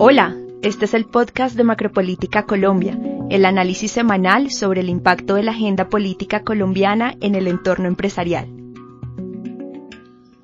[0.00, 2.96] Hola, este es el podcast de Macropolítica Colombia,
[3.30, 8.46] el análisis semanal sobre el impacto de la agenda política colombiana en el entorno empresarial.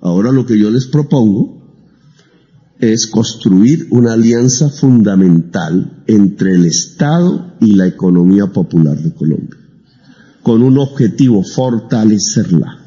[0.01, 1.63] Ahora lo que yo les propongo
[2.81, 9.61] es construir una alianza fundamental entre el Estado y la economía popular de Colombia,
[10.43, 12.84] con un objetivo, fortalecerla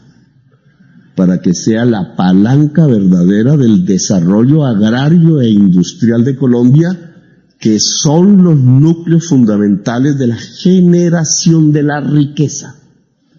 [1.17, 7.15] para que sea la palanca verdadera del desarrollo agrario e industrial de Colombia,
[7.59, 12.75] que son los núcleos fundamentales de la generación de la riqueza.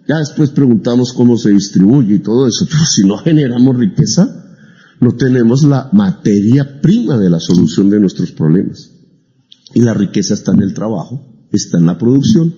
[0.09, 4.29] Ya después preguntamos cómo se distribuye y todo eso, pero si no generamos riqueza,
[5.01, 8.91] no tenemos la materia prima de la solución de nuestros problemas.
[9.73, 12.53] Y la riqueza está en el trabajo, está en la producción,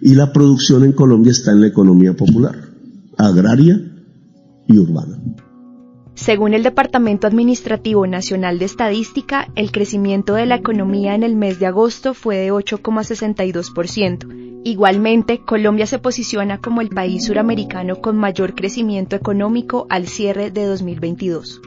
[0.00, 2.68] y la producción en Colombia está en la economía popular,
[3.16, 3.85] agraria
[6.14, 11.60] Según el Departamento Administrativo Nacional de Estadística, el crecimiento de la economía en el mes
[11.60, 14.62] de agosto fue de 8,62%.
[14.64, 20.64] Igualmente, Colombia se posiciona como el país suramericano con mayor crecimiento económico al cierre de
[20.64, 21.60] 2022.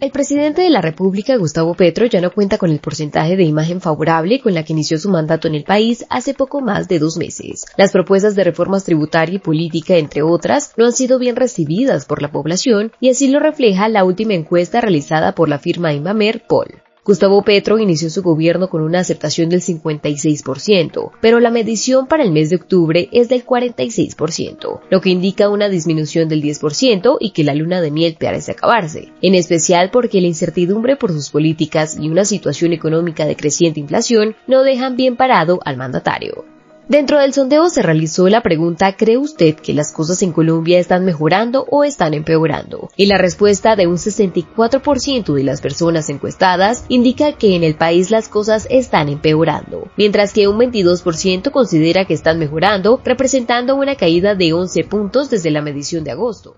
[0.00, 3.82] El presidente de la República, Gustavo Petro, ya no cuenta con el porcentaje de imagen
[3.82, 7.18] favorable con la que inició su mandato en el país hace poco más de dos
[7.18, 7.66] meses.
[7.76, 12.22] Las propuestas de reformas tributaria y política, entre otras, no han sido bien recibidas por
[12.22, 16.80] la población y así lo refleja la última encuesta realizada por la firma Invamer Poll.
[17.10, 22.30] Gustavo Petro inició su gobierno con una aceptación del 56%, pero la medición para el
[22.30, 27.42] mes de octubre es del 46%, lo que indica una disminución del 10% y que
[27.42, 32.08] la luna de miel parece acabarse, en especial porque la incertidumbre por sus políticas y
[32.08, 36.59] una situación económica de creciente inflación no dejan bien parado al mandatario.
[36.90, 41.04] Dentro del sondeo se realizó la pregunta ¿cree usted que las cosas en Colombia están
[41.04, 42.90] mejorando o están empeorando?
[42.96, 48.10] Y la respuesta de un 64% de las personas encuestadas indica que en el país
[48.10, 54.34] las cosas están empeorando, mientras que un 22% considera que están mejorando, representando una caída
[54.34, 56.56] de 11 puntos desde la medición de agosto.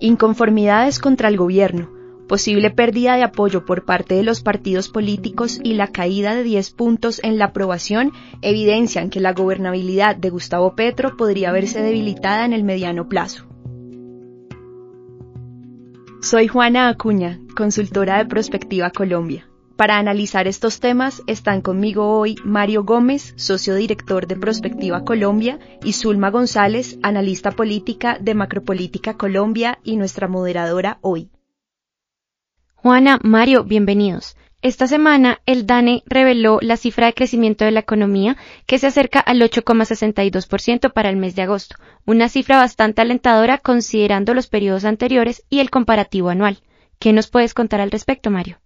[0.00, 1.95] Inconformidades contra el gobierno
[2.26, 6.70] posible pérdida de apoyo por parte de los partidos políticos y la caída de 10
[6.72, 12.52] puntos en la aprobación evidencian que la gobernabilidad de Gustavo Petro podría verse debilitada en
[12.52, 13.46] el mediano plazo.
[16.20, 19.46] Soy Juana Acuña, consultora de Prospectiva Colombia.
[19.76, 25.92] Para analizar estos temas están conmigo hoy Mario Gómez, socio director de Prospectiva Colombia, y
[25.92, 31.30] Zulma González, analista política de Macropolítica Colombia y nuestra moderadora hoy.
[32.86, 34.36] Juana, Mario, bienvenidos.
[34.62, 39.18] Esta semana el DANE reveló la cifra de crecimiento de la economía que se acerca
[39.18, 45.42] al 8,62% para el mes de agosto, una cifra bastante alentadora considerando los periodos anteriores
[45.50, 46.62] y el comparativo anual.
[47.00, 48.60] ¿Qué nos puedes contar al respecto, Mario?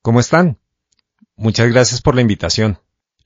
[0.00, 0.58] ¿Cómo están?
[1.36, 2.78] Muchas gracias por la invitación.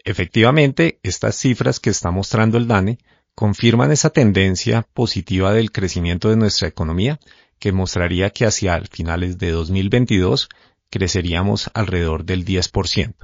[0.02, 2.98] Efectivamente, estas cifras que está mostrando el DANE
[3.36, 7.20] confirman esa tendencia positiva del crecimiento de nuestra economía
[7.60, 10.48] que mostraría que hacia finales de 2022
[10.90, 13.14] creceríamos alrededor del 10%.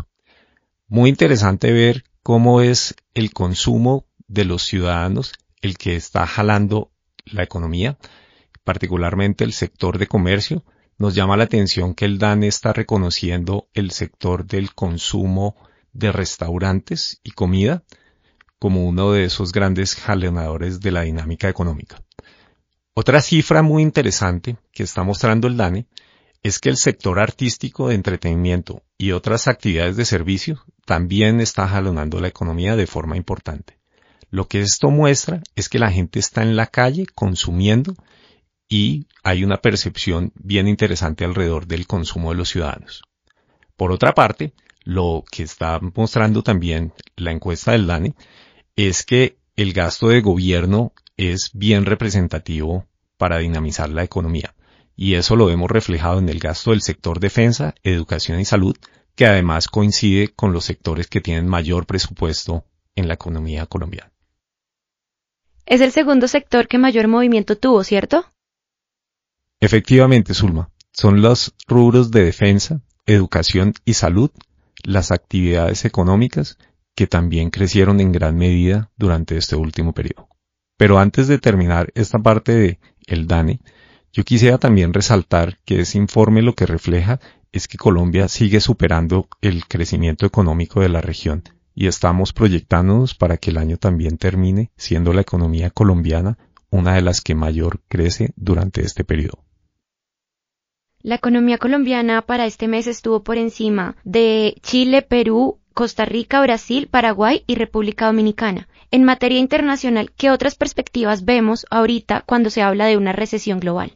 [0.89, 5.33] Muy interesante ver cómo es el consumo de los ciudadanos
[5.63, 6.93] el que está jalando
[7.25, 7.99] la economía,
[8.63, 10.65] particularmente el sector de comercio.
[10.99, 15.57] Nos llama la atención que el DANE está reconociendo el sector del consumo
[15.93, 17.85] de restaurantes y comida
[18.59, 22.06] como uno de esos grandes jalonadores de la dinámica económica.
[22.99, 25.87] Otra cifra muy interesante que está mostrando el DANE
[26.43, 32.21] es que el sector artístico de entretenimiento y otras actividades de servicio también está jalonando
[32.21, 33.79] la economía de forma importante.
[34.31, 37.95] Lo que esto muestra es que la gente está en la calle consumiendo
[38.67, 43.03] y hay una percepción bien interesante alrededor del consumo de los ciudadanos.
[43.77, 48.15] Por otra parte, lo que está mostrando también la encuesta del DANE
[48.75, 52.87] es que el gasto de gobierno es bien representativo
[53.17, 54.55] para dinamizar la economía.
[54.95, 58.77] Y eso lo vemos reflejado en el gasto del sector defensa, educación y salud,
[59.15, 62.65] que además coincide con los sectores que tienen mayor presupuesto
[62.95, 64.13] en la economía colombiana.
[65.67, 68.25] Es el segundo sector que mayor movimiento tuvo, ¿cierto?
[69.61, 70.71] Efectivamente, Zulma.
[70.93, 74.31] Son los rubros de defensa, educación y salud,
[74.83, 76.57] las actividades económicas
[76.95, 80.29] que también crecieron en gran medida durante este último periodo.
[80.77, 83.61] Pero antes de terminar esta parte de el DANE,
[84.13, 87.21] yo quisiera también resaltar que ese informe lo que refleja
[87.53, 91.43] es que Colombia sigue superando el crecimiento económico de la región
[91.75, 96.39] y estamos proyectándonos para que el año también termine siendo la economía colombiana
[96.71, 99.45] una de las que mayor crece durante este periodo.
[101.01, 106.89] La economía colombiana para este mes estuvo por encima de Chile, Perú, Costa Rica, Brasil,
[106.91, 108.67] Paraguay y República Dominicana.
[108.91, 113.95] En materia internacional, ¿qué otras perspectivas vemos ahorita cuando se habla de una recesión global?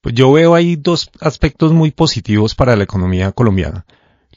[0.00, 3.84] Pues yo veo ahí dos aspectos muy positivos para la economía colombiana.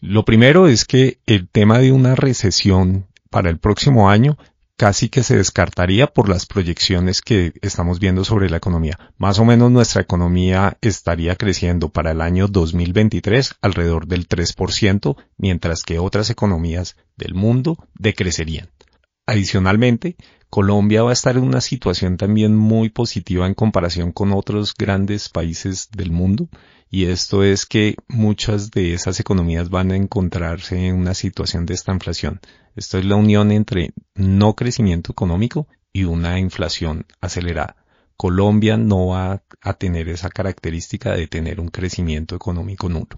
[0.02, 4.40] Lo primero es que el tema de una recesión para el próximo año
[4.78, 8.98] casi que se descartaría por las proyecciones que estamos viendo sobre la economía.
[9.18, 15.82] Más o menos nuestra economía estaría creciendo para el año 2023 alrededor del 3%, mientras
[15.82, 18.70] que otras economías del mundo decrecerían.
[19.26, 20.16] Adicionalmente,
[20.50, 25.28] Colombia va a estar en una situación también muy positiva en comparación con otros grandes
[25.28, 26.48] países del mundo
[26.90, 31.74] y esto es que muchas de esas economías van a encontrarse en una situación de
[31.74, 32.40] esta inflación.
[32.76, 37.76] Esto es la unión entre no crecimiento económico y una inflación acelerada.
[38.16, 43.18] Colombia no va a tener esa característica de tener un crecimiento económico nulo.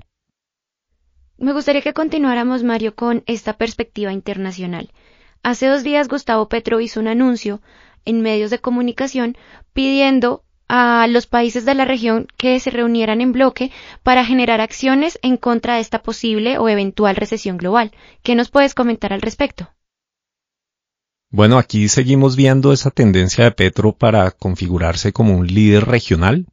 [1.38, 4.92] Me gustaría que continuáramos, Mario, con esta perspectiva internacional.
[5.44, 7.62] Hace dos días Gustavo Petro hizo un anuncio
[8.06, 9.38] en medios de comunicación
[9.74, 13.72] pidiendo a los países de la región que se reunieran en bloque
[14.04, 17.92] para generar acciones en contra de esta posible o eventual recesión global.
[18.22, 19.70] ¿Qué nos puedes comentar al respecto?
[21.32, 26.48] Bueno, aquí seguimos viendo esa tendencia de Petro para configurarse como un líder regional.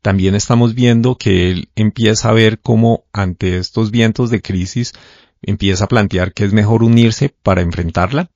[0.00, 4.92] También estamos viendo que él empieza a ver cómo ante estos vientos de crisis
[5.42, 8.30] empieza a plantear que es mejor unirse para enfrentarla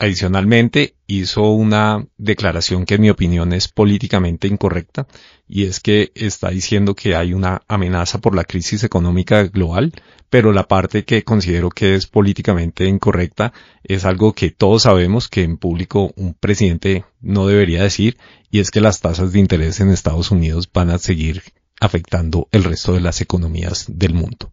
[0.00, 5.08] Adicionalmente, hizo una declaración que en mi opinión es políticamente incorrecta
[5.48, 9.92] y es que está diciendo que hay una amenaza por la crisis económica global,
[10.30, 13.52] pero la parte que considero que es políticamente incorrecta
[13.82, 18.18] es algo que todos sabemos que en público un presidente no debería decir
[18.52, 21.42] y es que las tasas de interés en Estados Unidos van a seguir
[21.80, 24.52] afectando el resto de las economías del mundo.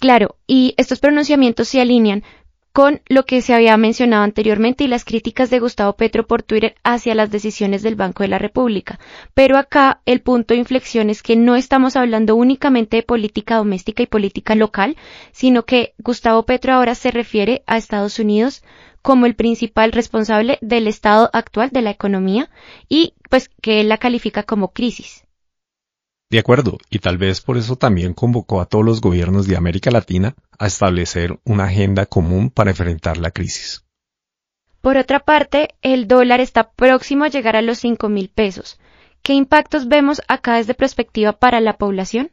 [0.00, 2.24] Claro, y estos pronunciamientos se alinean
[2.72, 6.74] con lo que se había mencionado anteriormente y las críticas de Gustavo Petro por Twitter
[6.84, 8.98] hacia las decisiones del Banco de la República.
[9.34, 14.02] Pero acá el punto de inflexión es que no estamos hablando únicamente de política doméstica
[14.02, 14.96] y política local,
[15.32, 18.62] sino que Gustavo Petro ahora se refiere a Estados Unidos
[19.02, 22.48] como el principal responsable del estado actual de la economía
[22.88, 25.24] y pues que él la califica como crisis.
[26.30, 29.90] De acuerdo, y tal vez por eso también convocó a todos los gobiernos de América
[29.90, 33.84] Latina a establecer una agenda común para enfrentar la crisis.
[34.80, 38.78] Por otra parte, el dólar está próximo a llegar a los cinco mil pesos.
[39.22, 42.30] ¿Qué impactos vemos acá desde perspectiva para la población?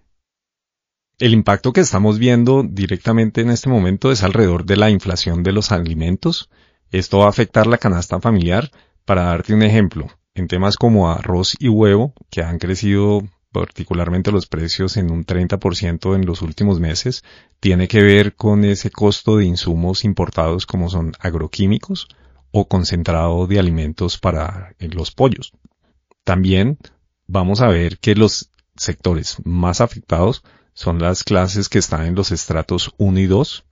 [1.20, 5.52] El impacto que estamos viendo directamente en este momento es alrededor de la inflación de
[5.52, 6.52] los alimentos.
[6.92, 8.70] Esto va a afectar la canasta familiar.
[9.06, 14.48] Para darte un ejemplo, en temas como arroz y huevo, que han crecido particularmente los
[14.48, 17.24] precios en un 30% en los últimos meses,
[17.60, 22.08] tiene que ver con ese costo de insumos importados como son agroquímicos
[22.52, 25.54] o concentrado de alimentos para eh, los pollos.
[26.24, 26.78] También
[27.28, 32.32] vamos a ver que los sectores más afectados son las clases que están en los
[32.32, 33.66] estratos 1 y 2.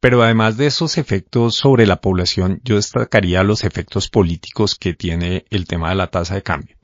[0.00, 5.44] Pero además de esos efectos sobre la población, yo destacaría los efectos políticos que tiene
[5.50, 6.79] el tema de la tasa de cambio.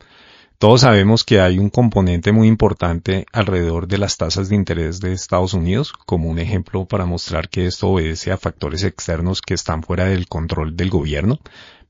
[0.58, 5.12] Todos sabemos que hay un componente muy importante alrededor de las tasas de interés de
[5.12, 9.82] Estados Unidos, como un ejemplo para mostrar que esto obedece a factores externos que están
[9.82, 11.40] fuera del control del gobierno,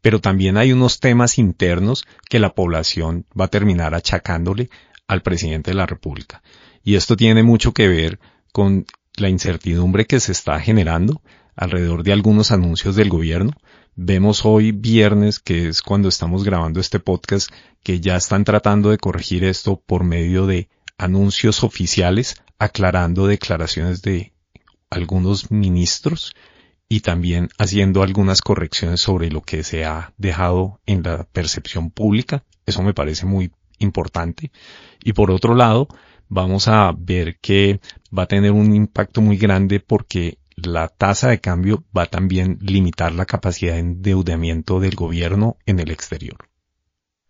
[0.00, 4.68] pero también hay unos temas internos que la población va a terminar achacándole
[5.06, 6.42] al presidente de la República.
[6.82, 8.18] Y esto tiene mucho que ver
[8.50, 11.22] con la incertidumbre que se está generando
[11.54, 13.52] alrededor de algunos anuncios del gobierno,
[13.98, 17.50] Vemos hoy viernes, que es cuando estamos grabando este podcast,
[17.82, 24.34] que ya están tratando de corregir esto por medio de anuncios oficiales, aclarando declaraciones de
[24.90, 26.34] algunos ministros
[26.90, 32.44] y también haciendo algunas correcciones sobre lo que se ha dejado en la percepción pública.
[32.66, 34.52] Eso me parece muy importante.
[35.02, 35.88] Y por otro lado,
[36.28, 37.80] vamos a ver que
[38.16, 42.58] va a tener un impacto muy grande porque la tasa de cambio va a también
[42.60, 46.48] limitar la capacidad de endeudamiento del gobierno en el exterior.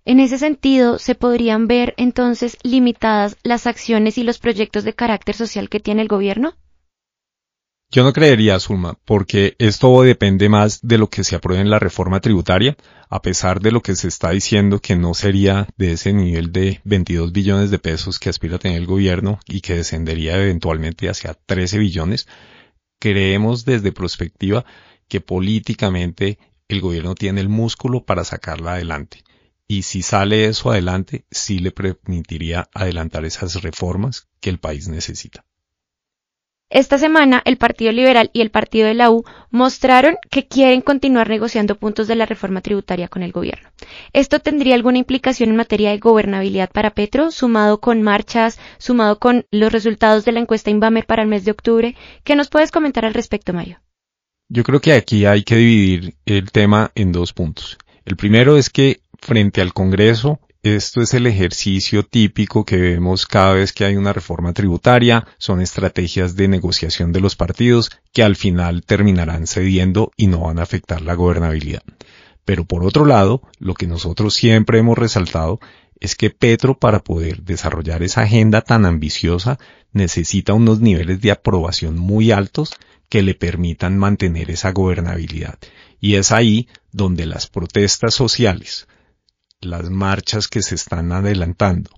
[0.05, 5.35] En ese sentido, ¿se podrían ver entonces limitadas las acciones y los proyectos de carácter
[5.35, 6.55] social que tiene el gobierno?
[7.91, 11.79] Yo no creería, Zulma, porque esto depende más de lo que se apruebe en la
[11.79, 12.77] reforma tributaria,
[13.09, 16.81] a pesar de lo que se está diciendo que no sería de ese nivel de
[16.85, 21.35] 22 billones de pesos que aspira a tener el gobierno y que descendería eventualmente hacia
[21.35, 22.27] 13 billones,
[22.99, 24.65] creemos desde perspectiva
[25.09, 26.39] que políticamente
[26.69, 29.25] el gobierno tiene el músculo para sacarla adelante.
[29.69, 35.46] y si sale eso adelante, sí le permitiría adelantar esas reformas que el país necesita.
[36.69, 41.29] Esta semana el Partido Liberal y el Partido de la U mostraron que quieren continuar
[41.29, 43.69] negociando puntos de la reforma tributaria con el gobierno.
[44.13, 49.47] ¿Esto tendría alguna implicación en materia de gobernabilidad para Petro, sumado con marchas, sumado con
[49.53, 51.95] los resultados de la encuesta Inbamer para el mes de octubre?
[52.25, 53.81] ¿Qué nos puedes comentar al respecto, Mario?
[54.49, 57.79] Yo creo que aquí hay que dividir el tema en dos puntos.
[58.05, 60.41] El primero es que frente al Congreso
[60.75, 65.61] esto es el ejercicio típico que vemos cada vez que hay una reforma tributaria, son
[65.61, 70.63] estrategias de negociación de los partidos que al final terminarán cediendo y no van a
[70.63, 71.83] afectar la gobernabilidad.
[72.45, 75.61] Pero por otro lado, lo que nosotros siempre hemos resaltado
[76.01, 79.59] es que Petro para poder desarrollar esa agenda tan ambiciosa
[79.93, 82.75] necesita unos niveles de aprobación muy altos
[83.09, 85.59] que le permitan mantener esa gobernabilidad.
[86.01, 88.87] Y es ahí donde las protestas sociales,
[89.67, 91.91] las marchas que se están adelantando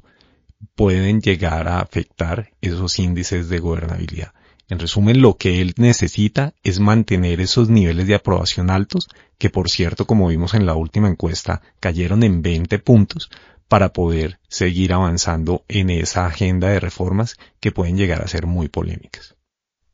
[0.74, 4.32] pueden llegar a afectar esos índices de gobernabilidad.
[4.68, 9.08] En resumen, lo que él necesita es mantener esos niveles de aprobación altos,
[9.38, 13.30] que por cierto, como vimos en la última encuesta, cayeron en 20 puntos,
[13.68, 18.68] para poder seguir avanzando en esa agenda de reformas que pueden llegar a ser muy
[18.68, 19.36] polémicas.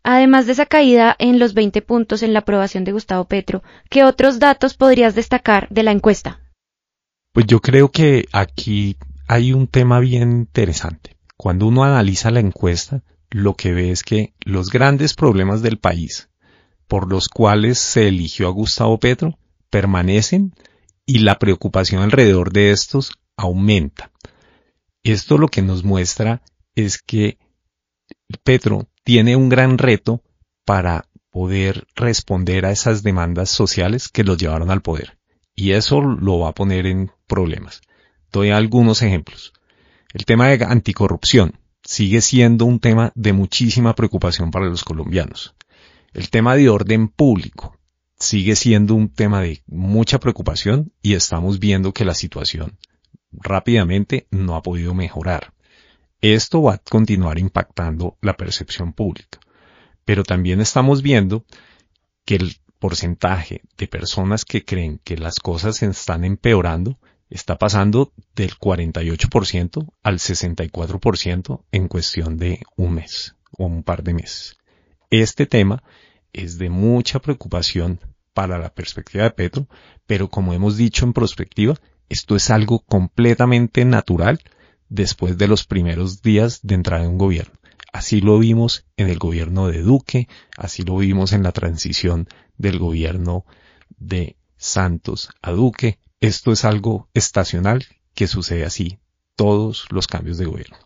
[0.05, 4.05] Además de esa caída en los 20 puntos en la aprobación de Gustavo Petro, ¿qué
[4.05, 6.41] otros datos podrías destacar de la encuesta?
[7.35, 11.17] Pues yo creo que aquí hay un tema bien interesante.
[11.37, 16.29] Cuando uno analiza la encuesta, lo que ve es que los grandes problemas del país
[16.87, 19.37] por los cuales se eligió a Gustavo Petro
[19.69, 20.55] permanecen
[21.07, 24.13] y la preocupación alrededor de estos aumenta.
[25.03, 26.41] Esto lo que nos muestra
[26.77, 27.39] es que
[28.45, 30.23] Petro tiene un gran reto
[30.65, 35.19] para poder responder a esas demandas sociales que los llevaron al poder
[35.55, 37.81] y eso lo va a poner en problemas.
[38.33, 39.53] Doy algunos ejemplos.
[40.13, 45.55] El tema de anticorrupción sigue siendo un tema de muchísima preocupación para los colombianos.
[46.13, 47.77] El tema de orden público
[48.19, 52.79] sigue siendo un tema de mucha preocupación y estamos viendo que la situación
[53.33, 55.53] rápidamente no ha podido mejorar.
[56.21, 59.41] Esto va a continuar impactando la percepción pública.
[60.05, 61.45] Pero también estamos viendo
[62.25, 66.99] que el porcentaje de personas que creen que las cosas se están empeorando
[67.35, 74.15] está pasando del 48% al 64% en cuestión de un mes o un par de
[74.15, 74.57] meses.
[75.11, 75.83] Este tema
[76.33, 77.99] es de mucha preocupación
[78.35, 79.67] para la perspectiva de Petro,
[80.07, 81.75] pero como hemos dicho en prospectiva,
[82.09, 84.41] esto es algo completamente natural
[84.89, 87.55] después de los primeros días de entrada en un gobierno.
[87.93, 92.79] Así lo vimos en el gobierno de Duque, así lo vimos en la transición del
[92.79, 93.45] gobierno
[93.97, 95.99] de Santos a Duque.
[96.25, 98.99] Esto es algo estacional que sucede así
[99.37, 100.79] todos los cambios de gobierno.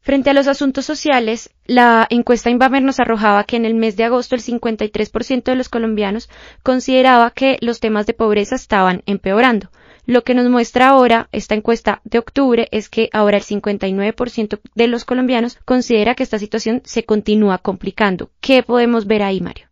[0.00, 4.04] Frente a los asuntos sociales, la encuesta Inbamer nos arrojaba que en el mes de
[4.04, 6.30] agosto el 53% de los colombianos
[6.62, 9.70] consideraba que los temas de pobreza estaban empeorando.
[10.06, 14.86] Lo que nos muestra ahora esta encuesta de octubre es que ahora el 59% de
[14.86, 18.30] los colombianos considera que esta situación se continúa complicando.
[18.40, 19.68] ¿Qué podemos ver ahí, Mario?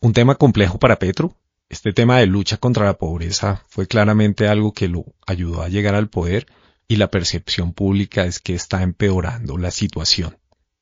[0.00, 1.34] Un tema complejo para Petro.
[1.70, 5.94] Este tema de lucha contra la pobreza fue claramente algo que lo ayudó a llegar
[5.94, 6.46] al poder
[6.88, 10.36] y la percepción pública es que está empeorando la situación.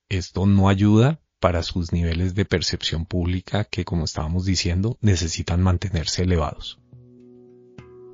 [0.08, 6.22] Esto no ayuda para sus niveles de percepción pública que, como estábamos diciendo, necesitan mantenerse
[6.22, 6.80] elevados.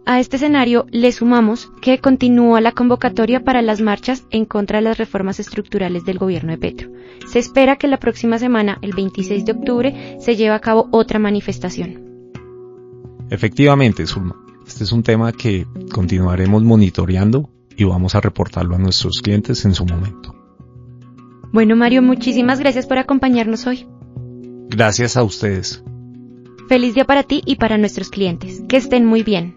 [0.05, 4.83] A este escenario le sumamos que continúa la convocatoria para las marchas en contra de
[4.83, 6.91] las reformas estructurales del gobierno de Petro.
[7.29, 11.21] Se espera que la próxima semana, el 26 de octubre, se lleve a cabo otra
[11.21, 12.04] manifestación.
[13.31, 19.21] Efectivamente, Zulma, este es un tema que continuaremos monitoreando y vamos a reportarlo a nuestros
[19.21, 20.35] clientes en su momento.
[21.53, 23.87] Bueno, Mario, muchísimas gracias por acompañarnos hoy.
[24.69, 25.83] Gracias a ustedes.
[26.69, 28.63] Feliz día para ti y para nuestros clientes.
[28.69, 29.57] Que estén muy bien.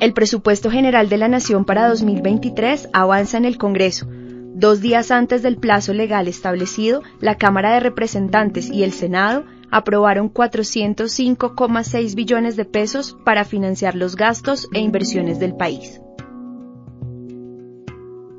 [0.00, 4.06] El presupuesto general de la Nación para 2023 avanza en el Congreso.
[4.54, 10.32] Dos días antes del plazo legal establecido, la Cámara de Representantes y el Senado aprobaron
[10.32, 16.00] 405,6 billones de pesos para financiar los gastos e inversiones del país.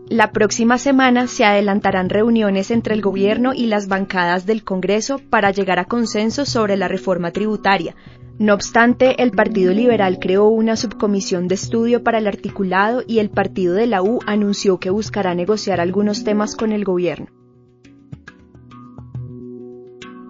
[0.10, 5.52] La próxima semana se adelantarán reuniones entre el Gobierno y las bancadas del Congreso para
[5.52, 7.96] llegar a consenso sobre la reforma tributaria,
[8.40, 13.32] no obstante, el Partido Liberal creó una subcomisión de estudio para el articulado y el
[13.32, 17.37] Partido de la U anunció que buscará negociar algunos temas con el gobierno.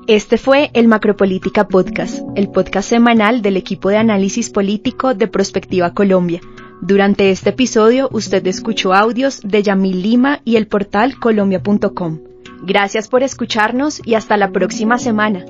[0.07, 5.93] Este fue el Macropolítica Podcast, el podcast semanal del equipo de análisis político de Prospectiva
[5.93, 6.39] Colombia.
[6.79, 12.21] Durante este episodio usted escuchó audios de Yamil Lima y el portal colombia.com.
[12.63, 15.43] Gracias por escucharnos y hasta la próxima semana.